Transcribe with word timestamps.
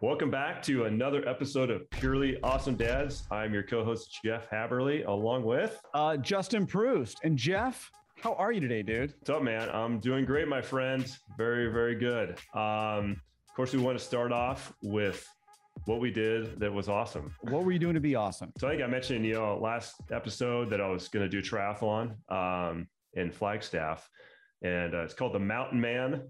Welcome 0.00 0.30
back 0.30 0.62
to 0.62 0.84
another 0.84 1.28
episode 1.28 1.70
of 1.70 1.90
Purely 1.90 2.40
Awesome 2.44 2.76
Dads. 2.76 3.24
I'm 3.32 3.52
your 3.52 3.64
co-host 3.64 4.20
Jeff 4.24 4.48
Haberly, 4.48 5.04
along 5.04 5.42
with 5.42 5.80
uh, 5.92 6.16
Justin 6.18 6.68
Proust. 6.68 7.18
And 7.24 7.36
Jeff, 7.36 7.90
how 8.22 8.34
are 8.34 8.52
you 8.52 8.60
today, 8.60 8.82
dude? 8.82 9.12
What's 9.18 9.30
up, 9.30 9.42
man? 9.42 9.68
I'm 9.70 9.98
doing 9.98 10.24
great, 10.24 10.46
my 10.46 10.62
friend. 10.62 11.04
Very, 11.36 11.72
very 11.72 11.96
good. 11.96 12.38
Um, 12.54 13.20
of 13.48 13.56
course, 13.56 13.72
we 13.72 13.80
want 13.80 13.98
to 13.98 14.04
start 14.04 14.30
off 14.30 14.72
with 14.84 15.28
what 15.86 15.98
we 15.98 16.12
did 16.12 16.60
that 16.60 16.72
was 16.72 16.88
awesome. 16.88 17.34
What 17.40 17.64
were 17.64 17.72
you 17.72 17.80
doing 17.80 17.94
to 17.94 18.00
be 18.00 18.14
awesome? 18.14 18.52
So 18.56 18.68
I 18.68 18.70
think 18.70 18.84
I 18.84 18.86
mentioned, 18.86 19.26
you 19.26 19.34
know, 19.34 19.58
last 19.58 19.96
episode 20.12 20.70
that 20.70 20.80
I 20.80 20.88
was 20.88 21.08
going 21.08 21.28
to 21.28 21.28
do 21.28 21.42
triathlon 21.42 22.14
um, 22.30 22.86
in 23.14 23.32
Flagstaff, 23.32 24.08
and 24.62 24.94
uh, 24.94 24.98
it's 24.98 25.14
called 25.14 25.34
the 25.34 25.40
Mountain 25.40 25.80
Man 25.80 26.22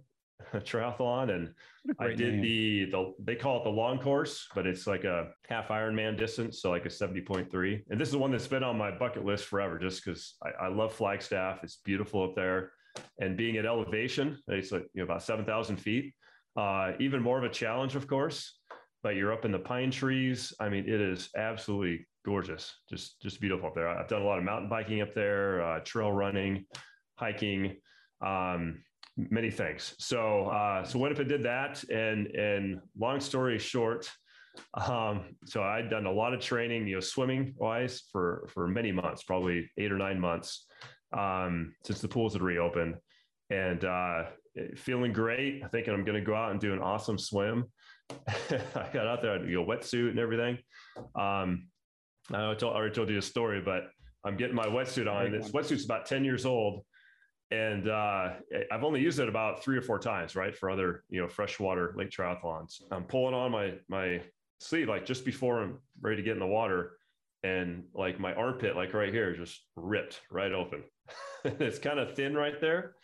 triathlon 0.55 1.35
and 1.35 1.53
I 1.99 2.09
did 2.09 2.35
name. 2.35 2.43
the 2.43 2.85
the 2.91 3.15
they 3.25 3.35
call 3.35 3.59
it 3.59 3.65
the 3.65 3.71
long 3.71 3.99
course, 3.99 4.47
but 4.55 4.67
it's 4.67 4.87
like 4.87 5.05
a 5.05 5.29
half 5.49 5.69
Ironman 5.69 6.17
distance, 6.19 6.61
so 6.61 6.71
like 6.71 6.87
a 6.87 6.91
70.3. 6.91 7.83
And 7.91 8.01
this 8.01 8.09
is 8.09 8.13
the 8.13 8.19
one 8.19 8.31
that's 8.31 8.47
been 8.47 8.63
on 8.63 8.77
my 8.77 8.91
bucket 8.91 9.25
list 9.25 9.47
forever 9.47 9.79
just 9.79 10.05
because 10.05 10.37
I, 10.43 10.67
I, 10.67 10.69
love 10.69 10.93
Flagstaff. 10.93 11.61
It's 11.63 11.77
beautiful 11.85 12.23
up 12.23 12.35
there. 12.35 12.73
And 13.21 13.37
being 13.37 13.57
at 13.57 13.67
elevation, 13.67 14.39
it's 14.49 14.73
like 14.73 14.87
you 14.95 15.01
know 15.01 15.05
about 15.05 15.23
7,000 15.23 15.77
feet. 15.77 16.15
Uh, 16.57 16.93
even 16.99 17.23
more 17.23 17.39
of 17.39 17.45
a 17.45 17.49
challenge, 17.49 17.95
of 17.95 18.07
course. 18.07 18.59
But 19.03 19.15
you're 19.15 19.33
up 19.33 19.45
in 19.45 19.53
the 19.53 19.59
pine 19.59 19.91
trees. 19.91 20.53
I 20.61 20.69
mean, 20.69 20.85
it 20.89 21.01
is 21.01 21.31
absolutely 21.37 22.07
gorgeous. 22.25 22.75
Just 22.91 23.21
just 23.23 23.41
beautiful 23.41 23.69
up 23.69 23.75
there. 23.75 23.89
I've 23.89 24.09
done 24.09 24.23
a 24.23 24.27
lot 24.27 24.39
of 24.39 24.45
mountain 24.45 24.69
biking 24.69 25.01
up 25.01 25.15
there, 25.15 25.63
uh, 25.63 25.81
trail 25.81 26.13
running, 26.13 26.67
hiking. 27.17 27.77
Um, 28.21 28.83
many 29.19 29.51
things. 29.51 29.95
So, 29.99 30.47
uh, 30.47 30.85
so 30.85 30.99
Winnipeg 30.99 31.29
did 31.29 31.43
that, 31.43 31.83
and 31.91 32.29
and 32.29 32.81
long 32.99 33.21
story 33.21 33.59
short, 33.59 34.09
um, 34.75 35.37
so 35.45 35.63
I'd 35.63 35.91
done 35.91 36.07
a 36.07 36.13
lot 36.13 36.35
of 36.35 36.41
training, 36.41 36.87
you 36.87 36.95
know, 36.95 37.01
swimming 37.01 37.55
wise 37.57 38.05
for 38.13 38.49
for 38.53 38.69
many 38.69 38.93
months, 38.93 39.25
probably 39.25 39.71
eight 39.77 39.93
or 39.93 39.99
nine 39.99 40.21
months, 40.21 40.67
um, 41.17 41.75
since 41.85 42.01
the 42.01 42.09
pools 42.09 42.33
had 42.33 42.43
reopened, 42.43 42.97
and 43.51 43.85
uh, 43.85 44.25
feeling 44.77 45.13
great. 45.13 45.63
Thinking 45.73 45.93
I'm 45.93 46.05
going 46.05 46.19
to 46.19 46.25
go 46.25 46.35
out 46.35 46.53
and 46.53 46.61
do 46.61 46.73
an 46.73 46.81
awesome 46.81 47.19
swim. 47.19 47.65
I 48.11 48.89
got 48.93 49.07
out 49.07 49.21
there, 49.21 49.33
I 49.33 49.39
had 49.39 49.43
a 49.43 49.47
wetsuit 49.47 50.11
and 50.11 50.19
everything. 50.19 50.59
Um, 51.15 51.69
I, 52.33 52.55
told, 52.55 52.75
I 52.75 52.77
already 52.77 52.95
told 52.95 53.11
you 53.11 53.19
a 53.19 53.23
story, 53.23 53.61
but 53.63 53.89
I'm 54.25 54.37
getting 54.37 54.55
my 54.55 54.67
wetsuit 54.67 55.11
on. 55.11 55.31
This 55.31 55.51
wetsuit's 55.51 55.85
about 55.85 56.07
10 56.07 56.25
years 56.25 56.47
old 56.47 56.85
and 57.51 57.89
uh, 57.89 58.35
I've 58.71 58.85
only 58.85 59.01
used 59.01 59.21
it 59.21 59.29
about 59.29 59.63
three 59.63 59.77
or 59.77 59.83
four 59.83 59.99
times, 59.99 60.37
right, 60.37 60.55
for 60.55 60.71
other 60.71 61.05
you 61.09 61.21
know 61.21 61.29
freshwater 61.29 61.95
lake 61.97 62.11
triathlons. 62.11 62.83
I'm 62.91 63.05
pulling 63.05 63.35
on 63.35 63.51
my 63.51 63.75
my 63.89 64.21
sleeve 64.61 64.89
like 64.89 65.07
just 65.07 65.25
before 65.25 65.63
I'm 65.63 65.79
ready 66.01 66.17
to 66.17 66.23
get 66.23 66.35
in 66.35 66.41
the 66.41 66.47
water, 66.47 66.99
and 67.43 67.85
like 67.95 68.21
my 68.21 68.35
armpit, 68.35 68.77
like 68.77 68.93
right 68.93 69.13
here, 69.13 69.35
just 69.35 69.61
ripped 69.77 70.21
right 70.31 70.53
open. 70.53 70.83
it's 71.45 71.79
kind 71.79 71.99
of 71.99 72.15
thin 72.15 72.35
right 72.35 72.61
there. 72.61 72.95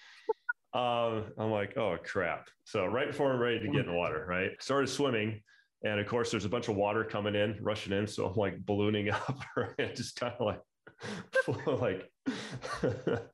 Um, 0.75 1.25
I'm 1.39 1.51
like, 1.51 1.77
oh 1.79 1.97
crap! 2.05 2.49
So 2.65 2.85
right 2.85 3.07
before 3.07 3.33
I'm 3.33 3.41
ready 3.41 3.61
to 3.61 3.69
get 3.69 3.87
in 3.87 3.93
the 3.93 3.97
water, 3.97 4.27
right, 4.29 4.51
started 4.61 4.89
swimming. 4.89 5.41
And 5.85 6.01
of 6.01 6.07
course, 6.07 6.31
there's 6.31 6.47
a 6.47 6.49
bunch 6.51 6.69
of 6.69 6.77
water 6.77 7.05
coming 7.05 7.35
in, 7.35 7.59
rushing 7.61 7.93
in. 7.93 8.07
So 8.07 8.27
I'm 8.27 8.37
like 8.37 8.65
ballooning 8.65 9.11
up, 9.11 9.39
right? 9.57 9.95
just 9.95 10.17
kind 10.17 10.35
of 10.39 10.47
like 10.47 10.61
like 11.67 12.11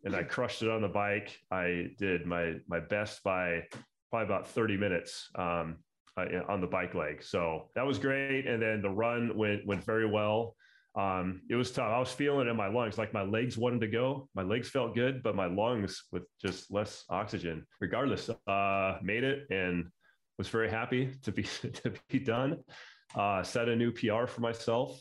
and 0.05 0.15
I 0.15 0.23
crushed 0.23 0.63
it 0.63 0.71
on 0.71 0.83
the 0.83 0.89
bike. 0.89 1.37
I 1.51 1.89
did 1.99 2.27
my 2.27 2.55
my 2.69 2.81
best 2.81 3.23
by 3.23 3.65
probably 4.11 4.27
about 4.27 4.49
30 4.49 4.77
minutes 4.77 5.29
um, 5.37 5.77
uh, 6.17 6.25
on 6.49 6.61
the 6.61 6.67
bike 6.67 6.95
leg. 6.95 7.23
So 7.23 7.69
that 7.77 7.87
was 7.87 7.99
great. 7.99 8.47
And 8.47 8.61
then 8.61 8.83
the 8.83 8.91
run 8.91 9.37
went 9.37 9.67
went 9.67 9.85
very 9.85 10.07
well. 10.07 10.57
Um, 10.97 11.43
it 11.49 11.55
was 11.55 11.71
tough. 11.71 11.93
I 11.93 12.01
was 12.01 12.11
feeling 12.11 12.49
it 12.49 12.51
in 12.51 12.57
my 12.57 12.67
lungs, 12.67 12.99
like 12.99 13.15
my 13.15 13.23
legs 13.23 13.57
wanted 13.57 13.81
to 13.83 13.87
go. 13.87 14.29
My 14.35 14.43
legs 14.43 14.69
felt 14.69 14.95
good, 14.95 15.23
but 15.23 15.37
my 15.37 15.47
lungs 15.47 16.03
with 16.11 16.25
just 16.43 16.73
less 16.73 17.05
oxygen. 17.09 17.65
Regardless, 17.81 18.29
uh, 18.49 18.99
made 19.01 19.23
it 19.23 19.47
and 19.51 19.87
was 20.37 20.49
very 20.49 20.69
happy 20.69 21.13
to 21.23 21.31
be 21.31 21.43
to 21.83 21.93
be 22.09 22.19
done. 22.19 22.59
Uh, 23.15 23.43
set 23.43 23.69
a 23.69 23.77
new 23.77 23.93
PR 23.93 24.27
for 24.27 24.41
myself 24.41 25.01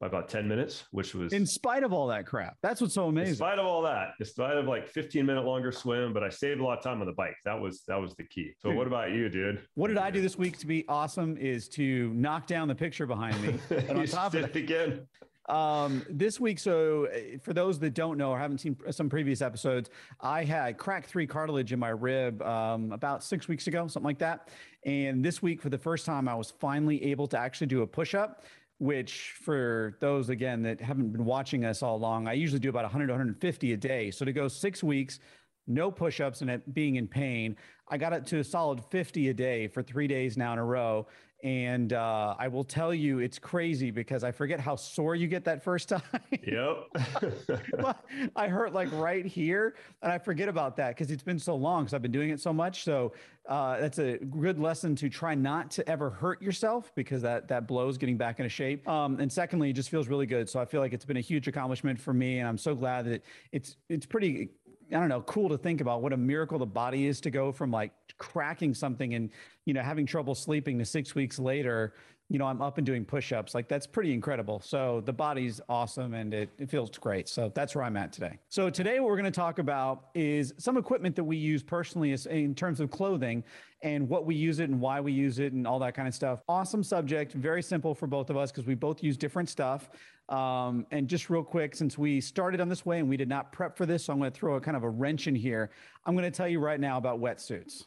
by 0.00 0.06
about 0.06 0.28
10 0.28 0.48
minutes, 0.48 0.84
which 0.92 1.14
was 1.14 1.32
in 1.32 1.44
spite 1.46 1.84
of 1.84 1.92
all 1.92 2.06
that 2.06 2.26
crap. 2.26 2.56
That's 2.62 2.80
what's 2.80 2.94
so 2.94 3.08
amazing. 3.08 3.32
In 3.32 3.36
spite 3.36 3.58
of 3.58 3.66
all 3.66 3.82
that, 3.82 4.12
in 4.18 4.24
spite 4.24 4.56
of 4.56 4.66
like 4.66 4.88
15 4.88 5.26
minute 5.26 5.44
longer 5.44 5.70
swim, 5.70 6.14
but 6.14 6.24
I 6.24 6.30
saved 6.30 6.60
a 6.60 6.64
lot 6.64 6.78
of 6.78 6.84
time 6.84 7.00
on 7.00 7.06
the 7.06 7.12
bike. 7.12 7.36
That 7.44 7.60
was 7.60 7.82
that 7.86 8.00
was 8.00 8.14
the 8.14 8.24
key. 8.24 8.52
So 8.58 8.70
dude, 8.70 8.78
what 8.78 8.86
about 8.86 9.12
you, 9.12 9.28
dude? 9.28 9.60
What 9.74 9.88
did 9.88 9.98
I 9.98 10.10
do 10.10 10.22
this 10.22 10.38
week 10.38 10.56
to 10.58 10.66
be 10.66 10.86
awesome 10.88 11.36
is 11.36 11.68
to 11.70 12.12
knock 12.14 12.46
down 12.46 12.66
the 12.66 12.74
picture 12.74 13.06
behind 13.06 13.40
me. 13.42 13.58
And 13.70 13.98
on 13.98 14.06
top 14.06 14.34
of 14.34 14.44
it 14.44 14.56
again. 14.56 15.06
Um, 15.48 16.04
this 16.08 16.38
week, 16.38 16.60
so 16.60 17.06
uh, 17.06 17.38
for 17.42 17.52
those 17.52 17.78
that 17.80 17.92
don't 17.92 18.16
know 18.16 18.30
or 18.30 18.38
haven't 18.38 18.58
seen 18.58 18.76
some 18.90 19.08
previous 19.08 19.42
episodes, 19.42 19.90
I 20.20 20.44
had 20.44 20.78
cracked 20.78 21.08
three 21.08 21.26
cartilage 21.26 21.72
in 21.72 21.78
my 21.80 21.88
rib 21.88 22.40
um, 22.42 22.92
about 22.92 23.24
six 23.24 23.48
weeks 23.48 23.66
ago, 23.66 23.88
something 23.88 24.06
like 24.06 24.18
that. 24.18 24.50
And 24.84 25.24
this 25.24 25.42
week, 25.42 25.60
for 25.60 25.68
the 25.68 25.78
first 25.78 26.06
time, 26.06 26.28
I 26.28 26.34
was 26.34 26.52
finally 26.52 27.02
able 27.04 27.26
to 27.28 27.38
actually 27.38 27.66
do 27.66 27.82
a 27.82 27.86
push 27.86 28.14
up 28.14 28.44
which 28.80 29.34
for 29.42 29.98
those 30.00 30.30
again 30.30 30.62
that 30.62 30.80
haven't 30.80 31.12
been 31.12 31.26
watching 31.26 31.66
us 31.66 31.82
all 31.82 31.96
along, 31.96 32.26
I 32.26 32.32
usually 32.32 32.60
do 32.60 32.70
about 32.70 32.84
100 32.84 33.08
to 33.08 33.12
150 33.12 33.72
a 33.74 33.76
day. 33.76 34.10
So 34.10 34.24
to 34.24 34.32
go 34.32 34.48
six 34.48 34.82
weeks, 34.82 35.20
no 35.66 35.90
push-ups 35.90 36.40
and 36.40 36.50
it 36.50 36.72
being 36.72 36.96
in 36.96 37.06
pain, 37.06 37.56
I 37.88 37.98
got 37.98 38.14
it 38.14 38.26
to 38.28 38.38
a 38.38 38.44
solid 38.44 38.82
50 38.90 39.28
a 39.28 39.34
day 39.34 39.68
for 39.68 39.82
three 39.82 40.06
days 40.06 40.38
now 40.38 40.54
in 40.54 40.58
a 40.58 40.64
row. 40.64 41.06
And 41.42 41.92
uh, 41.92 42.34
I 42.38 42.48
will 42.48 42.64
tell 42.64 42.92
you, 42.92 43.18
it's 43.18 43.38
crazy 43.38 43.90
because 43.90 44.24
I 44.24 44.32
forget 44.32 44.60
how 44.60 44.76
sore 44.76 45.14
you 45.14 45.26
get 45.26 45.44
that 45.44 45.62
first 45.62 45.88
time. 45.90 46.02
Yep. 46.30 47.94
I 48.36 48.48
hurt 48.48 48.72
like 48.72 48.88
right 48.92 49.24
here, 49.24 49.74
and 50.02 50.12
I 50.12 50.18
forget 50.18 50.48
about 50.48 50.76
that 50.76 50.90
because 50.90 51.10
it's 51.10 51.22
been 51.22 51.38
so 51.38 51.54
long 51.54 51.84
because 51.84 51.94
I've 51.94 52.02
been 52.02 52.12
doing 52.12 52.30
it 52.30 52.40
so 52.40 52.52
much. 52.52 52.84
So 52.84 53.12
uh, 53.48 53.80
that's 53.80 53.98
a 53.98 54.18
good 54.18 54.58
lesson 54.58 54.94
to 54.96 55.08
try 55.08 55.34
not 55.34 55.70
to 55.72 55.88
ever 55.88 56.10
hurt 56.10 56.42
yourself 56.42 56.92
because 56.94 57.22
that 57.22 57.48
that 57.48 57.66
blows 57.66 57.98
getting 57.98 58.16
back 58.16 58.38
into 58.38 58.50
shape. 58.50 58.86
Um, 58.88 59.18
and 59.18 59.32
secondly, 59.32 59.70
it 59.70 59.74
just 59.74 59.88
feels 59.88 60.08
really 60.08 60.26
good. 60.26 60.48
So 60.48 60.60
I 60.60 60.64
feel 60.64 60.80
like 60.80 60.92
it's 60.92 61.04
been 61.04 61.16
a 61.16 61.22
huge 61.22 61.48
accomplishment 61.48 61.98
for 61.98 62.12
me, 62.12 62.38
and 62.38 62.48
I'm 62.48 62.58
so 62.58 62.74
glad 62.74 63.06
that 63.06 63.22
it's 63.52 63.76
it's 63.88 64.06
pretty 64.06 64.50
I 64.92 64.98
don't 64.98 65.08
know, 65.08 65.22
cool 65.22 65.48
to 65.50 65.58
think 65.58 65.80
about 65.80 66.02
what 66.02 66.12
a 66.12 66.16
miracle 66.16 66.58
the 66.58 66.66
body 66.66 67.06
is 67.06 67.20
to 67.22 67.30
go 67.30 67.52
from 67.52 67.70
like 67.70 67.92
cracking 68.18 68.74
something 68.74 69.14
and, 69.14 69.30
you 69.64 69.74
know, 69.74 69.82
having 69.82 70.04
trouble 70.04 70.34
sleeping 70.34 70.78
to 70.78 70.84
six 70.84 71.14
weeks 71.14 71.38
later, 71.38 71.94
you 72.30 72.38
know, 72.38 72.46
I'm 72.46 72.62
up 72.62 72.78
and 72.78 72.86
doing 72.86 73.04
push-ups. 73.04 73.56
Like 73.56 73.66
that's 73.66 73.88
pretty 73.88 74.12
incredible. 74.12 74.60
So 74.60 75.02
the 75.04 75.12
body's 75.12 75.60
awesome 75.68 76.14
and 76.14 76.32
it, 76.32 76.48
it 76.58 76.70
feels 76.70 76.88
great. 76.90 77.28
So 77.28 77.50
that's 77.54 77.74
where 77.74 77.84
I'm 77.84 77.96
at 77.96 78.12
today. 78.12 78.38
So 78.48 78.70
today 78.70 79.00
what 79.00 79.08
we're 79.08 79.16
going 79.16 79.24
to 79.24 79.32
talk 79.32 79.58
about 79.58 80.10
is 80.14 80.54
some 80.56 80.76
equipment 80.76 81.16
that 81.16 81.24
we 81.24 81.36
use 81.36 81.60
personally 81.64 82.16
in 82.30 82.54
terms 82.54 82.78
of 82.78 82.88
clothing 82.88 83.42
and 83.82 84.08
what 84.08 84.26
we 84.26 84.36
use 84.36 84.60
it 84.60 84.70
and 84.70 84.80
why 84.80 85.00
we 85.00 85.10
use 85.12 85.40
it 85.40 85.52
and 85.52 85.66
all 85.66 85.80
that 85.80 85.94
kind 85.94 86.06
of 86.06 86.14
stuff. 86.14 86.40
Awesome 86.48 86.84
subject, 86.84 87.32
very 87.32 87.64
simple 87.64 87.96
for 87.96 88.06
both 88.06 88.30
of 88.30 88.36
us 88.36 88.52
because 88.52 88.64
we 88.66 88.76
both 88.76 89.02
use 89.02 89.16
different 89.16 89.48
stuff. 89.48 89.90
Um, 90.28 90.86
and 90.92 91.08
just 91.08 91.30
real 91.30 91.42
quick, 91.42 91.74
since 91.74 91.98
we 91.98 92.20
started 92.20 92.60
on 92.60 92.68
this 92.68 92.86
way 92.86 93.00
and 93.00 93.08
we 93.08 93.16
did 93.16 93.28
not 93.28 93.50
prep 93.50 93.76
for 93.76 93.86
this, 93.86 94.04
so 94.04 94.12
I'm 94.12 94.20
going 94.20 94.30
to 94.30 94.38
throw 94.38 94.54
a 94.54 94.60
kind 94.60 94.76
of 94.76 94.84
a 94.84 94.88
wrench 94.88 95.26
in 95.26 95.34
here. 95.34 95.70
I'm 96.06 96.14
going 96.14 96.30
to 96.30 96.36
tell 96.36 96.46
you 96.46 96.60
right 96.60 96.78
now 96.78 96.96
about 96.96 97.20
wetsuits. 97.20 97.86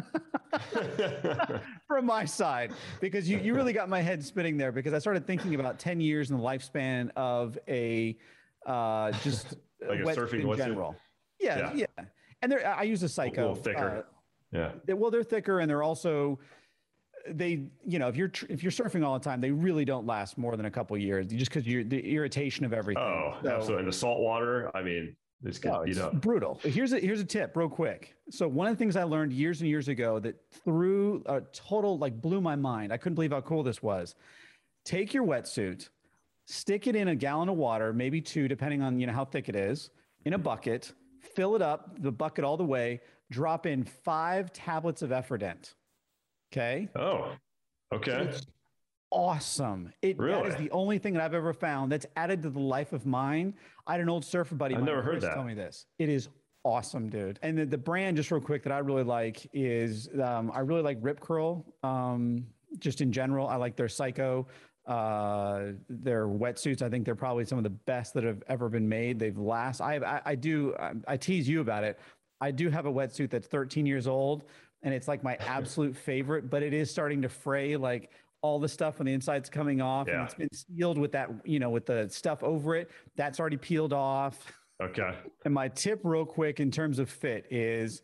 from 1.86 2.06
my 2.06 2.24
side 2.24 2.72
because 3.00 3.28
you, 3.28 3.38
you 3.38 3.54
really 3.54 3.72
got 3.72 3.88
my 3.88 4.00
head 4.00 4.24
spinning 4.24 4.56
there 4.56 4.72
because 4.72 4.92
I 4.92 4.98
started 4.98 5.26
thinking 5.26 5.54
about 5.54 5.78
10 5.78 6.00
years 6.00 6.30
in 6.30 6.36
the 6.36 6.42
lifespan 6.42 7.10
of 7.16 7.58
a 7.68 8.16
uh, 8.66 9.12
just 9.22 9.54
like 9.88 10.00
a 10.00 10.04
surfing 10.04 10.50
in 10.50 10.56
general. 10.56 10.96
Yeah, 11.40 11.72
yeah, 11.74 11.86
yeah. 11.98 12.04
And 12.42 12.50
they're, 12.50 12.66
I 12.66 12.82
use 12.82 13.02
a 13.02 13.08
Psycho. 13.08 13.40
A 13.40 13.48
little 13.48 13.62
thicker. 13.62 13.98
Uh, 13.98 14.02
yeah. 14.52 14.72
They, 14.84 14.94
well, 14.94 15.10
they're 15.10 15.22
thicker 15.22 15.60
and 15.60 15.70
they're 15.70 15.82
also 15.82 16.38
they 17.28 17.64
you 17.86 17.98
know 17.98 18.08
if 18.08 18.16
you're 18.16 18.32
if 18.48 18.62
you're 18.62 18.72
surfing 18.72 19.04
all 19.04 19.16
the 19.16 19.24
time 19.24 19.40
they 19.40 19.50
really 19.50 19.84
don't 19.84 20.06
last 20.06 20.36
more 20.36 20.56
than 20.56 20.66
a 20.66 20.70
couple 20.70 20.96
years 20.98 21.26
just 21.26 21.50
because 21.50 21.66
you're 21.66 21.84
the 21.84 22.14
irritation 22.14 22.64
of 22.64 22.72
everything 22.72 23.02
oh 23.02 23.36
so, 23.42 23.48
absolutely 23.48 23.80
in 23.80 23.86
the 23.86 23.92
salt 23.92 24.20
water 24.20 24.70
i 24.74 24.82
mean 24.82 25.14
this 25.42 25.58
could 25.58 25.72
no, 25.72 25.82
it's 25.82 25.98
brutal. 26.18 26.60
Here's 26.62 26.92
a 26.92 27.00
here's 27.00 27.20
a 27.20 27.24
tip, 27.24 27.56
real 27.56 27.68
quick. 27.68 28.14
So 28.30 28.46
one 28.46 28.68
of 28.68 28.74
the 28.74 28.78
things 28.78 28.94
I 28.94 29.02
learned 29.02 29.32
years 29.32 29.60
and 29.60 29.68
years 29.68 29.88
ago 29.88 30.20
that 30.20 30.36
threw 30.64 31.22
a 31.26 31.40
total 31.52 31.98
like 31.98 32.20
blew 32.20 32.40
my 32.40 32.54
mind. 32.54 32.92
I 32.92 32.96
couldn't 32.96 33.16
believe 33.16 33.32
how 33.32 33.40
cool 33.40 33.62
this 33.62 33.82
was. 33.82 34.14
Take 34.84 35.12
your 35.12 35.24
wetsuit, 35.26 35.88
stick 36.46 36.86
it 36.86 36.94
in 36.94 37.08
a 37.08 37.16
gallon 37.16 37.48
of 37.48 37.56
water, 37.56 37.92
maybe 37.92 38.20
two, 38.20 38.46
depending 38.46 38.82
on 38.82 39.00
you 39.00 39.06
know 39.06 39.12
how 39.12 39.24
thick 39.24 39.48
it 39.48 39.56
is, 39.56 39.90
in 40.24 40.34
a 40.34 40.38
bucket. 40.38 40.92
Fill 41.34 41.56
it 41.56 41.62
up, 41.62 42.00
the 42.02 42.12
bucket 42.12 42.44
all 42.44 42.56
the 42.56 42.64
way. 42.64 43.00
Drop 43.30 43.66
in 43.66 43.84
five 43.84 44.52
tablets 44.52 45.02
of 45.02 45.10
Efferdent. 45.10 45.74
Okay. 46.52 46.88
Oh, 46.94 47.32
okay. 47.92 48.28
So 48.32 48.40
awesome. 49.12 49.92
It 50.02 50.18
really? 50.18 50.42
that 50.42 50.48
is 50.48 50.56
the 50.56 50.70
only 50.70 50.98
thing 50.98 51.14
that 51.14 51.22
I've 51.22 51.34
ever 51.34 51.52
found 51.52 51.92
that's 51.92 52.06
added 52.16 52.42
to 52.42 52.50
the 52.50 52.60
life 52.60 52.92
of 52.92 53.06
mine. 53.06 53.54
I 53.86 53.92
had 53.92 54.00
an 54.00 54.08
old 54.08 54.24
surfer 54.24 54.54
buddy. 54.54 54.74
I've 54.74 54.82
never 54.82 55.02
heard 55.02 55.20
that. 55.20 55.34
Tell 55.34 55.44
me 55.44 55.54
this. 55.54 55.86
It 55.98 56.08
is 56.08 56.28
awesome, 56.64 57.08
dude. 57.08 57.38
And 57.42 57.58
the, 57.58 57.66
the 57.66 57.78
brand, 57.78 58.16
just 58.16 58.30
real 58.30 58.40
quick, 58.40 58.62
that 58.64 58.72
I 58.72 58.78
really 58.78 59.04
like 59.04 59.48
is 59.52 60.08
um, 60.20 60.50
I 60.52 60.60
really 60.60 60.82
like 60.82 60.98
Rip 61.00 61.20
Curl. 61.20 61.64
Um, 61.82 62.46
just 62.78 63.00
in 63.00 63.12
general. 63.12 63.46
I 63.46 63.56
like 63.56 63.76
their 63.76 63.88
Psycho, 63.88 64.46
uh, 64.86 65.62
their 65.88 66.26
wetsuits. 66.26 66.82
I 66.82 66.88
think 66.88 67.04
they're 67.04 67.14
probably 67.14 67.44
some 67.44 67.58
of 67.58 67.64
the 67.64 67.70
best 67.70 68.14
that 68.14 68.24
have 68.24 68.42
ever 68.48 68.68
been 68.68 68.88
made. 68.88 69.18
They've 69.18 69.36
last. 69.36 69.80
I, 69.80 69.96
I, 69.96 70.20
I 70.24 70.34
do. 70.34 70.74
I, 70.78 70.92
I 71.06 71.16
tease 71.16 71.48
you 71.48 71.60
about 71.60 71.84
it. 71.84 71.98
I 72.40 72.50
do 72.50 72.70
have 72.70 72.86
a 72.86 72.92
wetsuit 72.92 73.30
that's 73.30 73.46
13 73.46 73.86
years 73.86 74.06
old, 74.06 74.44
and 74.82 74.92
it's 74.92 75.08
like 75.08 75.22
my 75.22 75.36
absolute 75.40 75.96
favorite. 75.96 76.50
But 76.50 76.62
it 76.62 76.72
is 76.72 76.90
starting 76.90 77.22
to 77.22 77.28
fray. 77.28 77.76
Like 77.76 78.10
all 78.42 78.58
the 78.58 78.68
stuff 78.68 79.00
on 79.00 79.06
the 79.06 79.12
inside's 79.12 79.48
coming 79.48 79.80
off, 79.80 80.08
yeah. 80.08 80.14
and 80.14 80.22
it's 80.24 80.34
been 80.34 80.48
sealed 80.52 80.98
with 80.98 81.12
that, 81.12 81.30
you 81.44 81.58
know, 81.58 81.70
with 81.70 81.86
the 81.86 82.08
stuff 82.10 82.42
over 82.42 82.74
it. 82.74 82.90
That's 83.16 83.40
already 83.40 83.56
peeled 83.56 83.92
off. 83.92 84.52
Okay. 84.82 85.14
And 85.44 85.54
my 85.54 85.68
tip, 85.68 86.00
real 86.02 86.26
quick, 86.26 86.58
in 86.58 86.70
terms 86.70 86.98
of 86.98 87.08
fit, 87.08 87.46
is 87.50 88.02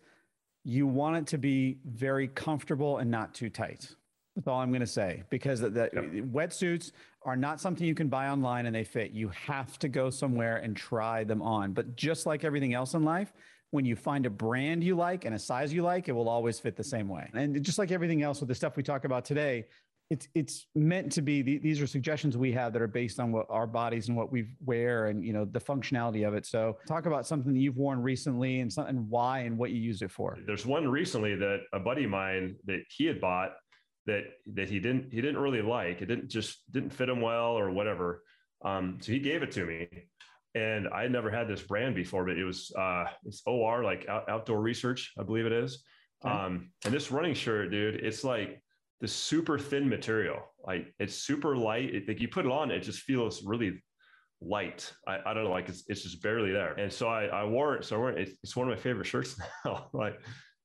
you 0.65 0.87
want 0.87 1.17
it 1.17 1.27
to 1.29 1.39
be 1.39 1.79
very 1.85 2.29
comfortable 2.29 2.99
and 2.99 3.11
not 3.11 3.35
too 3.35 3.51
tight. 3.51 3.95
That's 4.37 4.47
all 4.47 4.61
I'm 4.61 4.71
going 4.71 4.81
to 4.81 4.87
say 4.87 5.25
because 5.31 5.61
the, 5.61 5.71
the 5.71 5.91
yep. 5.93 6.05
wetsuits 6.27 6.93
are 7.23 7.37
not 7.37 7.61
something 7.61 7.85
you 7.85 7.95
can 7.97 8.09
buy 8.09 8.29
online 8.29 8.67
and 8.67 8.75
they 8.77 8.85
fit. 8.85 9.11
You 9.11 9.31
have 9.31 9.79
to 9.81 9.89
go 9.89 10.11
somewhere 10.11 10.59
and 10.59 10.77
try 10.77 11.25
them 11.25 11.43
on. 11.43 11.73
But 11.73 11.97
just 11.97 12.27
like 12.27 12.45
everything 12.45 12.75
else 12.75 12.95
in 12.95 13.03
life, 13.03 13.33
when 13.71 13.85
you 13.85 13.97
find 13.97 14.27
a 14.27 14.31
brand 14.31 14.85
you 14.85 14.95
like 14.95 15.25
and 15.25 15.35
a 15.35 15.39
size 15.39 15.73
you 15.73 15.83
like, 15.83 16.09
it 16.09 16.13
will 16.13 16.29
always 16.29 16.61
fit 16.61 16.77
the 16.77 16.85
same 16.85 17.09
way. 17.09 17.29
And 17.35 17.61
just 17.63 17.79
like 17.79 17.91
everything 17.91 18.23
else 18.23 18.39
with 18.39 18.49
the 18.49 18.55
stuff 18.55 18.77
we 18.77 18.85
talk 18.85 19.05
about 19.05 19.25
today, 19.25 19.67
it's 20.11 20.27
it's 20.35 20.67
meant 20.75 21.13
to 21.13 21.23
be 21.23 21.43
these 21.43 21.81
are 21.83 21.87
suggestions 21.87 22.37
we 22.37 22.51
have 22.53 22.73
that 22.73 22.81
are 22.81 22.87
based 22.87 23.21
on 23.21 23.31
what 23.31 23.47
our 23.51 23.67
bodies 23.67 24.09
and 24.09 24.17
what 24.17 24.33
we 24.33 24.47
wear 24.65 25.07
and 25.07 25.25
you 25.25 25.33
know 25.33 25.45
the 25.45 25.61
functionality 25.61 26.27
of 26.27 26.35
it. 26.35 26.47
So 26.47 26.79
talk 26.87 27.07
about 27.07 27.27
something 27.27 27.53
that 27.53 27.61
you've 27.61 27.77
worn 27.77 28.01
recently 28.01 28.61
and 28.61 28.73
something 28.73 29.07
why 29.09 29.41
and 29.41 29.59
what 29.59 29.71
you 29.71 29.81
used 29.81 30.03
it 30.03 30.11
for. 30.11 30.39
There's 30.47 30.65
one 30.65 30.89
recently 30.89 31.35
that 31.37 31.61
a 31.75 31.79
buddy 31.79 32.05
of 32.05 32.11
mine 32.11 32.57
that 32.65 32.81
he 32.89 33.05
had 33.05 33.21
bought 33.21 33.53
that 34.07 34.25
that 34.55 34.71
he 34.71 34.81
didn't 34.81 35.13
he 35.13 35.21
didn't 35.21 35.41
really 35.41 35.63
like. 35.63 36.01
It 36.01 36.07
didn't 36.07 36.29
just 36.29 36.59
didn't 36.73 36.91
fit 36.91 37.09
him 37.09 37.21
well 37.21 37.59
or 37.59 37.71
whatever. 37.71 38.23
Um, 38.65 38.99
so 39.01 39.13
he 39.13 39.19
gave 39.19 39.43
it 39.43 39.53
to 39.53 39.67
me 39.67 39.89
and 40.55 40.89
i 40.89 41.03
had 41.03 41.13
never 41.13 41.31
had 41.31 41.47
this 41.47 41.61
brand 41.61 41.95
before 41.95 42.25
but 42.25 42.39
it 42.39 42.45
was 42.45 42.73
uh 42.79 43.05
it's 43.27 43.43
or 43.45 43.85
like 43.85 44.07
out, 44.09 44.29
outdoor 44.31 44.63
research 44.63 45.13
i 45.19 45.23
believe 45.23 45.45
it 45.45 45.53
is. 45.53 45.85
Okay. 46.25 46.35
um 46.35 46.71
and 46.87 46.95
this 46.95 47.11
running 47.13 47.35
shirt 47.35 47.71
dude 47.71 47.97
it's 47.97 48.25
like 48.25 48.63
this 49.01 49.13
super 49.13 49.59
thin 49.59 49.89
material. 49.89 50.43
Like 50.67 50.93
it's 50.99 51.15
super 51.15 51.57
light. 51.57 51.95
It, 51.95 52.09
like 52.09 52.21
you 52.21 52.29
put 52.29 52.47
it 52.47 52.53
on, 52.53 52.71
it 52.71 52.81
just 52.81 53.01
feels 53.01 53.45
really 53.45 53.83
light. 54.41 54.93
I, 55.07 55.19
I 55.27 55.35
don't 55.35 55.45
know, 55.45 55.51
like 55.51 55.69
it's, 55.69 55.85
it's 55.89 56.03
just 56.03 56.23
barely 56.23 56.53
there. 56.53 56.73
And 56.75 56.93
so 56.93 57.09
I, 57.09 57.27
I 57.27 57.45
wore 57.45 57.77
it. 57.77 57.85
So 57.85 57.97
I 57.97 57.99
wore 57.99 58.11
it. 58.11 58.29
It's 58.43 58.57
one 58.57 58.69
of 58.69 58.77
my 58.77 58.81
favorite 58.81 59.07
shirts 59.07 59.37
now. 59.65 59.89
like 59.93 60.21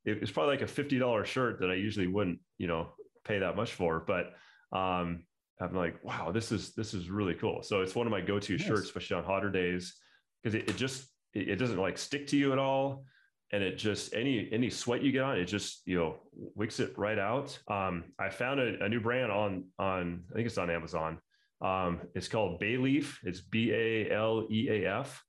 it, 0.05 0.19
it's 0.21 0.31
probably 0.31 0.57
like 0.57 0.63
a 0.63 0.71
$50 0.71 1.25
shirt 1.25 1.59
that 1.59 1.69
I 1.69 1.75
usually 1.75 2.07
wouldn't, 2.07 2.39
you 2.57 2.67
know, 2.67 2.89
pay 3.23 3.39
that 3.39 3.55
much 3.55 3.73
for. 3.73 4.03
But 4.05 4.33
um, 4.77 5.23
I'm 5.61 5.75
like, 5.75 6.03
wow, 6.03 6.31
this 6.31 6.51
is, 6.51 6.73
this 6.73 6.93
is 6.93 7.09
really 7.09 7.35
cool. 7.35 7.61
So 7.61 7.81
it's 7.81 7.95
one 7.95 8.07
of 8.07 8.11
my 8.11 8.21
go-to 8.21 8.57
nice. 8.57 8.65
shirts, 8.65 8.83
especially 8.83 9.17
on 9.17 9.23
hotter 9.23 9.51
days, 9.51 9.95
because 10.41 10.55
it, 10.55 10.69
it 10.69 10.75
just, 10.75 11.05
it, 11.33 11.49
it 11.49 11.55
doesn't 11.57 11.77
like 11.77 11.97
stick 11.97 12.27
to 12.27 12.37
you 12.37 12.51
at 12.51 12.59
all 12.59 13.05
and 13.53 13.63
it 13.63 13.77
just 13.77 14.13
any 14.13 14.49
any 14.51 14.69
sweat 14.69 15.03
you 15.03 15.11
get 15.11 15.21
on 15.21 15.37
it 15.37 15.45
just 15.45 15.83
you 15.85 15.95
know 15.95 16.15
wicks 16.55 16.79
it 16.79 16.97
right 16.97 17.19
out. 17.19 17.57
Um, 17.69 18.05
i 18.19 18.29
found 18.29 18.59
a, 18.59 18.83
a, 18.83 18.89
new 18.89 18.99
brand 18.99 19.31
on 19.31 19.65
on 19.79 20.23
i 20.31 20.35
think 20.35 20.47
it's 20.47 20.57
on 20.57 20.69
amazon. 20.69 21.19
Um, 21.61 22.01
it's 22.13 22.27
called 22.27 22.59
Baleaf. 22.59 23.15
It's 23.23 23.39
b-a-l-e-a-f 23.39 25.23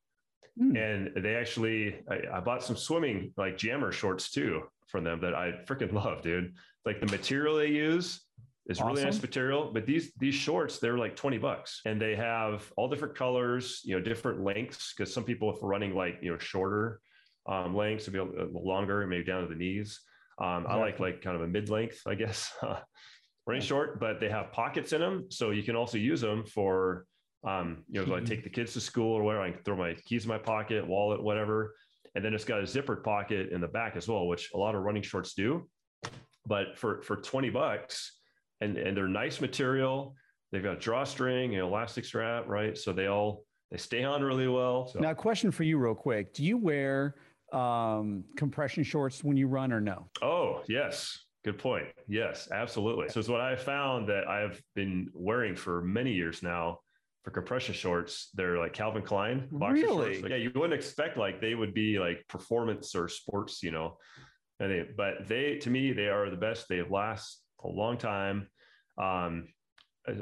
mm. 0.60 0.76
and 0.76 1.22
they 1.22 1.36
actually 1.36 2.00
I, 2.10 2.38
I, 2.38 2.40
bought 2.40 2.64
some 2.64 2.76
swimming 2.76 3.32
like 3.36 3.56
jammer 3.56 3.92
shorts 3.92 4.32
too 4.32 4.62
from 4.88 5.04
them 5.04 5.20
that 5.20 5.34
i 5.34 5.52
freaking 5.66 5.92
love 6.04 6.22
dude. 6.22 6.54
Like 6.84 7.00
the 7.00 7.06
material 7.06 7.56
they 7.56 7.68
use 7.68 8.22
is 8.66 8.78
awesome. 8.78 8.88
really 8.88 9.04
nice 9.04 9.20
material 9.20 9.70
but 9.72 9.84
these 9.84 10.12
these 10.18 10.34
shorts 10.34 10.78
they're 10.78 10.98
like 10.98 11.14
20 11.14 11.36
bucks. 11.38 11.82
And 11.84 12.00
they 12.00 12.16
have 12.16 12.72
all 12.78 12.88
different 12.88 13.14
colors 13.14 13.82
you 13.84 13.94
know 13.94 14.02
different 14.02 14.42
lengths 14.42 14.94
because 14.96 15.12
some 15.12 15.24
people 15.24 15.54
if 15.54 15.58
running 15.60 15.94
like 15.94 16.18
you 16.22 16.32
know 16.32 16.38
shorter 16.38 17.00
um, 17.46 17.74
lengths 17.76 18.06
to 18.06 18.10
be 18.10 18.18
a 18.18 18.24
little 18.24 18.66
longer, 18.66 19.06
maybe 19.06 19.24
down 19.24 19.42
to 19.42 19.48
the 19.48 19.54
knees. 19.54 20.00
Um. 20.40 20.66
I 20.68 20.76
like 20.76 20.98
like 20.98 21.22
kind 21.22 21.36
of 21.36 21.42
a 21.42 21.48
mid 21.48 21.70
length, 21.70 22.00
I 22.06 22.14
guess, 22.14 22.52
running 23.46 23.62
short, 23.62 24.00
but 24.00 24.20
they 24.20 24.28
have 24.28 24.52
pockets 24.52 24.92
in 24.92 25.00
them, 25.00 25.26
so 25.30 25.50
you 25.50 25.62
can 25.62 25.76
also 25.76 25.98
use 25.98 26.20
them 26.20 26.44
for 26.44 27.06
um, 27.44 27.84
you 27.90 28.00
know, 28.00 28.06
mm-hmm. 28.06 28.24
I 28.24 28.26
take 28.26 28.42
the 28.42 28.50
kids 28.50 28.72
to 28.72 28.80
school 28.80 29.12
or 29.12 29.22
whatever. 29.22 29.44
I 29.44 29.50
can 29.50 29.62
throw 29.62 29.76
my 29.76 29.94
keys 30.06 30.24
in 30.24 30.28
my 30.28 30.38
pocket, 30.38 30.86
wallet, 30.86 31.22
whatever, 31.22 31.74
and 32.14 32.24
then 32.24 32.32
it's 32.32 32.44
got 32.44 32.60
a 32.60 32.62
zippered 32.62 33.02
pocket 33.02 33.50
in 33.50 33.60
the 33.60 33.68
back 33.68 33.96
as 33.96 34.08
well, 34.08 34.26
which 34.26 34.50
a 34.54 34.58
lot 34.58 34.74
of 34.74 34.82
running 34.82 35.02
shorts 35.02 35.34
do. 35.34 35.68
But 36.46 36.78
for 36.78 37.02
for 37.02 37.16
twenty 37.16 37.50
bucks, 37.50 38.18
and 38.60 38.76
and 38.78 38.96
they're 38.96 39.08
nice 39.08 39.40
material. 39.40 40.14
They've 40.52 40.62
got 40.62 40.80
drawstring, 40.80 41.54
and 41.54 41.64
elastic 41.64 42.04
strap, 42.04 42.48
right? 42.48 42.76
So 42.78 42.92
they 42.92 43.06
all 43.06 43.44
they 43.70 43.76
stay 43.76 44.04
on 44.04 44.22
really 44.22 44.48
well. 44.48 44.86
So. 44.86 45.00
Now, 45.00 45.12
question 45.14 45.50
for 45.50 45.64
you, 45.64 45.78
real 45.78 45.94
quick: 45.94 46.32
Do 46.32 46.44
you 46.44 46.56
wear 46.56 47.16
um, 47.54 48.24
compression 48.36 48.82
shorts 48.82 49.22
when 49.22 49.36
you 49.36 49.46
run 49.46 49.72
or 49.72 49.80
no? 49.80 50.08
Oh, 50.22 50.62
yes. 50.68 51.18
Good 51.44 51.58
point. 51.58 51.86
Yes, 52.08 52.48
absolutely. 52.50 53.10
So 53.10 53.20
it's 53.20 53.28
what 53.28 53.42
I 53.42 53.54
found 53.54 54.08
that 54.08 54.26
I've 54.26 54.60
been 54.74 55.08
wearing 55.12 55.54
for 55.54 55.82
many 55.82 56.12
years 56.12 56.42
now 56.42 56.78
for 57.22 57.30
compression 57.30 57.74
shorts. 57.74 58.30
They're 58.34 58.58
like 58.58 58.72
Calvin 58.72 59.02
Klein 59.02 59.48
boxer 59.50 59.74
really? 59.74 60.04
shorts. 60.04 60.22
Like, 60.22 60.30
yeah, 60.30 60.36
you 60.38 60.50
wouldn't 60.54 60.72
expect 60.72 61.18
like 61.18 61.40
they 61.42 61.54
would 61.54 61.74
be 61.74 61.98
like 61.98 62.26
performance 62.28 62.94
or 62.94 63.08
sports, 63.08 63.62
you 63.62 63.70
know. 63.70 63.98
And 64.58 64.70
they, 64.70 64.86
but 64.96 65.28
they, 65.28 65.56
to 65.58 65.70
me, 65.70 65.92
they 65.92 66.08
are 66.08 66.30
the 66.30 66.36
best. 66.36 66.66
They 66.68 66.82
last 66.82 67.42
a 67.62 67.68
long 67.68 67.98
time. 67.98 68.48
Um, 68.96 69.48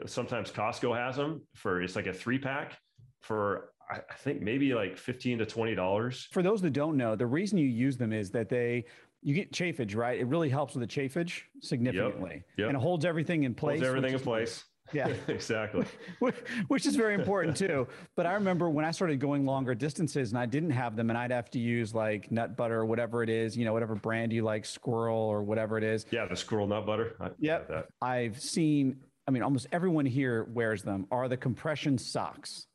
sometimes 0.06 0.50
Costco 0.50 0.96
has 0.96 1.16
them 1.16 1.46
for 1.54 1.82
it's 1.82 1.96
like 1.96 2.06
a 2.06 2.12
three 2.12 2.38
pack 2.38 2.78
for 3.20 3.71
I 3.92 4.14
think 4.14 4.42
maybe 4.42 4.74
like 4.74 4.96
15 4.96 5.38
to 5.38 5.46
20 5.46 5.74
dollars. 5.74 6.28
For 6.32 6.42
those 6.42 6.60
that 6.62 6.72
don't 6.72 6.96
know, 6.96 7.16
the 7.16 7.26
reason 7.26 7.58
you 7.58 7.66
use 7.66 7.96
them 7.96 8.12
is 8.12 8.30
that 8.30 8.48
they 8.48 8.84
you 9.22 9.34
get 9.34 9.52
chafage, 9.52 9.96
right? 9.96 10.18
It 10.18 10.26
really 10.26 10.48
helps 10.48 10.74
with 10.74 10.88
the 10.88 11.00
chafage 11.00 11.42
significantly. 11.60 12.34
Yep, 12.34 12.44
yep. 12.56 12.68
And 12.68 12.76
it 12.76 12.80
holds 12.80 13.04
everything 13.04 13.44
in 13.44 13.54
place. 13.54 13.78
Holds 13.78 13.88
everything 13.88 14.14
in 14.14 14.20
place. 14.20 14.64
Yeah, 14.92 15.08
exactly. 15.28 15.86
which 16.68 16.86
is 16.86 16.96
very 16.96 17.14
important 17.14 17.56
too. 17.56 17.86
But 18.16 18.26
I 18.26 18.34
remember 18.34 18.68
when 18.68 18.84
I 18.84 18.90
started 18.90 19.20
going 19.20 19.46
longer 19.46 19.74
distances 19.74 20.30
and 20.30 20.38
I 20.38 20.44
didn't 20.44 20.72
have 20.72 20.96
them 20.96 21.08
and 21.08 21.18
I'd 21.18 21.30
have 21.30 21.50
to 21.50 21.58
use 21.58 21.94
like 21.94 22.30
nut 22.30 22.56
butter 22.56 22.80
or 22.80 22.84
whatever 22.84 23.22
it 23.22 23.30
is, 23.30 23.56
you 23.56 23.64
know, 23.64 23.72
whatever 23.72 23.94
brand 23.94 24.32
you 24.32 24.42
like, 24.42 24.64
squirrel 24.64 25.18
or 25.18 25.42
whatever 25.42 25.78
it 25.78 25.84
is. 25.84 26.04
Yeah, 26.10 26.26
the 26.26 26.36
squirrel 26.36 26.66
nut 26.66 26.84
butter. 26.84 27.16
Yeah. 27.38 27.82
I've 28.02 28.40
seen, 28.40 28.96
I 29.26 29.30
mean, 29.30 29.42
almost 29.42 29.66
everyone 29.72 30.04
here 30.04 30.44
wears 30.50 30.82
them, 30.82 31.06
are 31.10 31.28
the 31.28 31.36
compression 31.36 31.96
socks. 31.96 32.66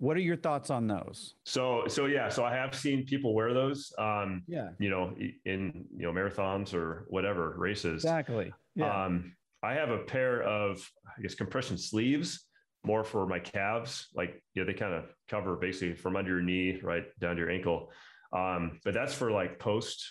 What 0.00 0.16
are 0.16 0.20
your 0.20 0.36
thoughts 0.36 0.70
on 0.70 0.86
those? 0.86 1.34
So, 1.44 1.84
so 1.86 2.06
yeah, 2.06 2.30
so 2.30 2.42
I 2.42 2.54
have 2.54 2.74
seen 2.74 3.04
people 3.04 3.34
wear 3.34 3.52
those. 3.52 3.92
Um, 3.98 4.42
yeah. 4.48 4.70
You 4.78 4.88
know, 4.88 5.14
in 5.44 5.84
you 5.94 6.06
know 6.06 6.12
marathons 6.12 6.72
or 6.72 7.04
whatever 7.08 7.54
races. 7.58 8.02
Exactly. 8.02 8.50
Yeah. 8.74 9.04
Um, 9.04 9.36
I 9.62 9.74
have 9.74 9.90
a 9.90 9.98
pair 9.98 10.42
of 10.42 10.80
I 11.06 11.20
guess 11.20 11.34
compression 11.34 11.76
sleeves, 11.76 12.46
more 12.82 13.04
for 13.04 13.26
my 13.26 13.40
calves. 13.40 14.08
Like, 14.14 14.42
yeah, 14.54 14.64
they 14.64 14.72
kind 14.72 14.94
of 14.94 15.04
cover 15.28 15.54
basically 15.56 15.94
from 15.94 16.16
under 16.16 16.30
your 16.30 16.42
knee 16.42 16.80
right 16.82 17.04
down 17.20 17.36
to 17.36 17.40
your 17.40 17.50
ankle. 17.50 17.92
Um, 18.32 18.80
but 18.82 18.94
that's 18.94 19.12
for 19.12 19.30
like 19.30 19.58
post. 19.58 20.02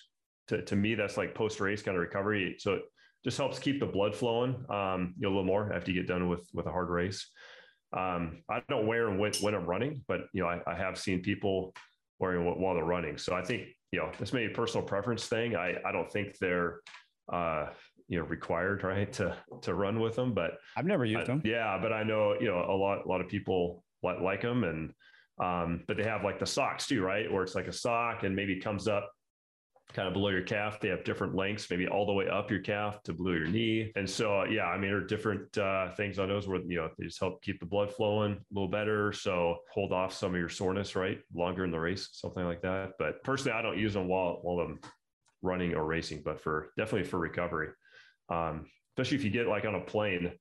To, 0.49 0.61
to 0.65 0.75
me, 0.75 0.93
that's 0.93 1.17
like 1.17 1.33
post 1.33 1.59
race 1.59 1.81
kind 1.81 1.97
of 1.97 2.01
recovery. 2.01 2.57
So 2.59 2.73
it 2.73 2.81
just 3.23 3.37
helps 3.39 3.57
keep 3.57 3.79
the 3.79 3.87
blood 3.87 4.15
flowing. 4.15 4.65
Um, 4.69 5.15
you 5.17 5.23
know, 5.23 5.29
a 5.29 5.33
little 5.33 5.45
more 5.45 5.73
after 5.73 5.91
you 5.91 5.99
get 5.99 6.07
done 6.07 6.29
with 6.29 6.47
with 6.53 6.67
a 6.67 6.71
hard 6.71 6.89
race. 6.89 7.27
Um, 7.91 8.43
I 8.49 8.61
don't 8.69 8.85
wear 8.85 9.05
them 9.05 9.17
when, 9.17 9.33
when 9.41 9.55
I'm 9.55 9.65
running, 9.65 10.03
but 10.07 10.21
you 10.33 10.43
know, 10.43 10.47
I, 10.49 10.59
I 10.67 10.75
have 10.75 10.97
seen 10.97 11.21
people 11.21 11.73
wearing 12.19 12.45
while 12.45 12.75
they're 12.75 12.83
running. 12.83 13.17
So 13.17 13.33
I 13.33 13.43
think, 13.43 13.69
you 13.91 13.99
know, 13.99 14.11
this 14.19 14.33
may 14.33 14.45
be 14.45 14.53
a 14.53 14.55
personal 14.55 14.85
preference 14.85 15.25
thing. 15.25 15.55
I, 15.55 15.75
I 15.85 15.91
don't 15.91 16.11
think 16.11 16.37
they're, 16.37 16.81
uh, 17.31 17.67
you 18.07 18.19
know, 18.19 18.25
required, 18.25 18.83
right. 18.83 19.11
To, 19.13 19.35
to 19.61 19.73
run 19.73 19.99
with 19.99 20.15
them, 20.15 20.33
but 20.33 20.57
I've 20.75 20.85
never 20.85 21.05
used 21.05 21.21
I, 21.21 21.25
them. 21.25 21.41
Yeah. 21.45 21.79
But 21.81 21.93
I 21.93 22.03
know, 22.03 22.35
you 22.39 22.47
know, 22.47 22.59
a 22.59 22.75
lot, 22.75 23.05
a 23.05 23.07
lot 23.07 23.21
of 23.21 23.27
people 23.27 23.83
like, 24.03 24.19
like 24.19 24.41
them 24.41 24.63
and, 24.63 24.93
um, 25.41 25.83
but 25.87 25.95
they 25.95 26.03
have 26.03 26.23
like 26.23 26.37
the 26.37 26.45
socks 26.45 26.85
too, 26.85 27.01
right? 27.01 27.31
Where 27.31 27.43
it's 27.43 27.55
like 27.55 27.67
a 27.67 27.73
sock 27.73 28.23
and 28.23 28.35
maybe 28.35 28.59
comes 28.59 28.87
up 28.87 29.09
kind 29.93 30.07
of 30.07 30.13
below 30.13 30.29
your 30.29 30.43
calf. 30.43 30.79
They 30.79 30.89
have 30.89 31.03
different 31.03 31.35
lengths, 31.35 31.69
maybe 31.69 31.87
all 31.87 32.05
the 32.05 32.13
way 32.13 32.27
up 32.27 32.51
your 32.51 32.59
calf 32.59 33.01
to 33.03 33.13
below 33.13 33.31
your 33.31 33.47
knee. 33.47 33.91
And 33.95 34.07
so, 34.07 34.41
uh, 34.41 34.45
yeah, 34.45 34.65
I 34.65 34.77
mean, 34.77 34.91
there 34.91 34.99
are 34.99 35.05
different 35.05 35.57
uh, 35.57 35.91
things 35.95 36.19
on 36.19 36.29
those 36.29 36.47
where, 36.47 36.61
you 36.61 36.77
know, 36.77 36.89
they 36.97 37.05
just 37.05 37.19
help 37.19 37.41
keep 37.41 37.59
the 37.59 37.65
blood 37.65 37.91
flowing 37.91 38.33
a 38.33 38.53
little 38.53 38.69
better. 38.69 39.11
So 39.11 39.57
hold 39.73 39.91
off 39.91 40.13
some 40.13 40.33
of 40.33 40.39
your 40.39 40.49
soreness, 40.49 40.95
right? 40.95 41.19
Longer 41.33 41.65
in 41.65 41.71
the 41.71 41.79
race, 41.79 42.09
something 42.13 42.45
like 42.45 42.61
that. 42.61 42.91
But 42.99 43.23
personally, 43.23 43.57
I 43.57 43.61
don't 43.61 43.79
use 43.79 43.93
them 43.93 44.07
while, 44.07 44.39
while 44.43 44.59
I'm 44.59 44.79
running 45.41 45.73
or 45.73 45.85
racing, 45.85 46.21
but 46.23 46.39
for 46.39 46.71
definitely 46.77 47.07
for 47.07 47.19
recovery. 47.19 47.69
Um, 48.29 48.67
especially 48.95 49.17
if 49.17 49.23
you 49.23 49.31
get 49.31 49.47
like 49.47 49.65
on 49.65 49.75
a 49.75 49.81
plane 49.81 50.31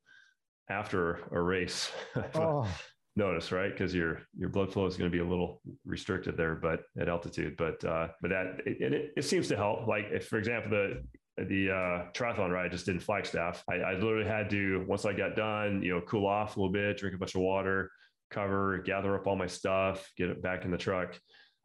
after 0.69 1.21
a 1.33 1.40
race. 1.40 1.90
oh 2.35 2.69
notice, 3.18 3.52
right? 3.52 3.70
Because 3.70 3.94
your 3.94 4.20
your 4.38 4.48
blood 4.48 4.72
flow 4.72 4.87
is 4.87 4.96
going 4.96 5.10
to 5.10 5.14
be 5.14 5.22
a 5.22 5.28
little 5.28 5.60
restricted 5.84 6.37
there, 6.37 6.54
but 6.54 6.84
at 6.98 7.08
altitude. 7.08 7.56
But 7.58 7.84
uh, 7.84 8.08
but 8.22 8.30
that 8.30 8.60
it, 8.64 8.80
it, 8.80 9.12
it 9.16 9.25
seems 9.25 9.48
to 9.48 9.56
help. 9.56 9.87
Like 9.87 10.06
if, 10.10 10.28
for 10.28 10.38
example, 10.38 10.70
the 10.70 11.44
the 11.44 11.70
uh, 11.70 12.10
triathlon 12.12 12.50
ride 12.50 12.72
just 12.72 12.87
did 12.87 12.94
in 12.94 13.00
Flagstaff. 13.00 13.62
I, 13.68 13.75
I 13.76 13.92
literally 13.94 14.26
had 14.26 14.48
to 14.50 14.84
once 14.88 15.04
I 15.04 15.12
got 15.12 15.37
done, 15.37 15.82
you 15.82 15.92
know, 15.92 16.00
cool 16.00 16.26
off 16.26 16.56
a 16.56 16.60
little 16.60 16.72
bit, 16.72 16.96
drink 16.96 17.14
a 17.14 17.18
bunch 17.18 17.34
of 17.34 17.42
water, 17.42 17.90
cover, 18.30 18.78
gather 18.78 19.14
up 19.14 19.26
all 19.26 19.37
my 19.37 19.46
stuff, 19.46 20.10
get 20.16 20.30
it 20.30 20.42
back 20.42 20.64
in 20.64 20.70
the 20.70 20.78
truck. 20.78 21.18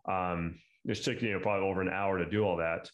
Um, 0.10 0.60
it 0.86 0.96
took 0.96 1.22
you 1.22 1.32
know 1.32 1.40
probably 1.40 1.70
over 1.70 1.82
an 1.82 1.90
hour 1.90 2.18
to 2.18 2.30
do 2.30 2.44
all 2.44 2.58
that, 2.58 2.90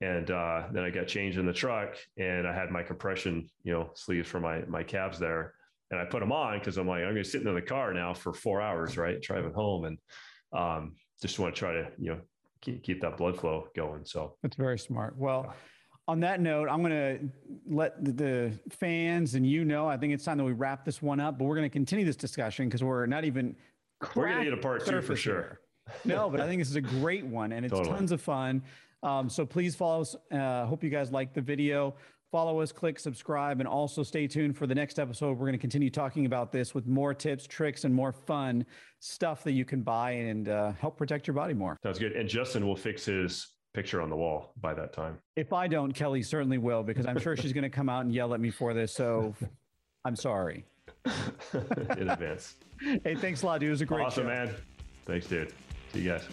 and 0.00 0.30
uh, 0.30 0.64
then 0.72 0.82
I 0.82 0.90
got 0.90 1.06
changed 1.06 1.38
in 1.38 1.46
the 1.46 1.52
truck, 1.52 1.96
and 2.16 2.48
I 2.48 2.54
had 2.54 2.70
my 2.70 2.82
compression 2.82 3.48
you 3.62 3.72
know 3.72 3.90
sleeves 3.94 4.28
for 4.28 4.40
my 4.40 4.62
my 4.66 4.82
calves 4.82 5.18
there, 5.18 5.54
and 5.90 6.00
I 6.00 6.04
put 6.04 6.20
them 6.20 6.32
on 6.32 6.58
because 6.58 6.76
I'm 6.76 6.86
like 6.86 7.02
I'm 7.02 7.12
going 7.12 7.24
to 7.24 7.28
sit 7.28 7.42
in 7.42 7.54
the 7.54 7.62
car 7.62 7.92
now 7.92 8.14
for 8.14 8.32
four 8.32 8.60
hours, 8.60 8.96
right, 8.96 9.20
driving 9.20 9.52
home, 9.52 9.84
and 9.84 9.98
um, 10.52 10.94
just 11.20 11.38
want 11.38 11.54
to 11.54 11.58
try 11.58 11.72
to 11.72 11.88
you 11.98 12.10
know 12.10 12.20
keep, 12.60 12.82
keep 12.82 13.00
that 13.02 13.16
blood 13.16 13.38
flow 13.38 13.68
going. 13.74 14.04
So 14.04 14.36
that's 14.42 14.56
very 14.56 14.78
smart. 14.78 15.16
Well 15.16 15.54
on 16.08 16.20
that 16.20 16.40
note, 16.40 16.68
I'm 16.70 16.82
going 16.82 16.92
to 16.92 17.28
let 17.68 18.02
the 18.02 18.50
fans 18.70 19.34
and 19.34 19.46
you 19.46 19.64
know, 19.66 19.86
I 19.86 19.98
think 19.98 20.14
it's 20.14 20.24
time 20.24 20.38
that 20.38 20.44
we 20.44 20.52
wrap 20.52 20.84
this 20.84 21.02
one 21.02 21.20
up, 21.20 21.38
but 21.38 21.44
we're 21.44 21.54
going 21.54 21.68
to 21.68 21.72
continue 21.72 22.06
this 22.06 22.16
discussion 22.16 22.66
because 22.66 22.82
we're 22.82 23.04
not 23.04 23.24
even. 23.26 23.54
We're 24.14 24.28
going 24.28 24.38
to 24.38 24.44
get 24.44 24.54
a 24.54 24.56
part 24.56 24.86
two 24.86 25.02
for 25.02 25.14
sure. 25.16 25.60
no, 26.06 26.30
but 26.30 26.40
I 26.40 26.46
think 26.46 26.62
this 26.62 26.70
is 26.70 26.76
a 26.76 26.80
great 26.80 27.26
one 27.26 27.52
and 27.52 27.64
it's 27.64 27.72
totally. 27.76 27.94
tons 27.94 28.12
of 28.12 28.22
fun. 28.22 28.62
Um, 29.02 29.28
so 29.28 29.44
please 29.44 29.76
follow 29.76 30.00
us. 30.00 30.16
Uh, 30.32 30.64
hope 30.64 30.82
you 30.82 30.90
guys 30.90 31.12
like 31.12 31.34
the 31.34 31.42
video. 31.42 31.94
Follow 32.30 32.60
us, 32.60 32.72
click 32.72 32.98
subscribe, 32.98 33.60
and 33.60 33.68
also 33.68 34.02
stay 34.02 34.26
tuned 34.26 34.56
for 34.56 34.66
the 34.66 34.74
next 34.74 34.98
episode. 34.98 35.38
We're 35.38 35.46
going 35.46 35.52
to 35.52 35.58
continue 35.58 35.88
talking 35.88 36.26
about 36.26 36.52
this 36.52 36.74
with 36.74 36.86
more 36.86 37.14
tips, 37.14 37.46
tricks, 37.46 37.84
and 37.84 37.94
more 37.94 38.12
fun 38.12 38.66
stuff 39.00 39.42
that 39.44 39.52
you 39.52 39.64
can 39.64 39.80
buy 39.80 40.10
and 40.10 40.48
uh, 40.48 40.72
help 40.72 40.98
protect 40.98 41.26
your 41.26 41.34
body 41.34 41.54
more. 41.54 41.78
Sounds 41.82 41.98
good. 41.98 42.12
And 42.12 42.28
Justin 42.28 42.66
will 42.66 42.76
fix 42.76 43.06
his 43.06 43.48
picture 43.72 44.02
on 44.02 44.10
the 44.10 44.16
wall 44.16 44.52
by 44.60 44.74
that 44.74 44.92
time. 44.92 45.18
If 45.36 45.54
I 45.54 45.68
don't, 45.68 45.92
Kelly 45.92 46.22
certainly 46.22 46.58
will 46.58 46.82
because 46.82 47.06
I'm 47.06 47.18
sure 47.18 47.34
she's 47.36 47.54
going 47.54 47.62
to 47.62 47.70
come 47.70 47.88
out 47.88 48.04
and 48.04 48.12
yell 48.12 48.34
at 48.34 48.40
me 48.40 48.50
for 48.50 48.74
this. 48.74 48.92
So 48.92 49.34
I'm 50.04 50.16
sorry. 50.16 50.66
In 51.96 52.10
advance. 52.10 52.56
hey, 53.04 53.14
thanks 53.14 53.42
a 53.42 53.46
lot, 53.46 53.60
dude. 53.60 53.68
It 53.68 53.70
was 53.70 53.80
a 53.80 53.86
great 53.86 54.04
awesome, 54.04 54.24
show. 54.24 54.28
man. 54.28 54.54
Thanks, 55.06 55.26
dude. 55.26 55.52
See 55.92 56.00
you 56.00 56.10
guys. 56.10 56.24